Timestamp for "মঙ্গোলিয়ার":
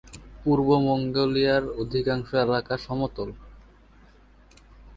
0.87-1.63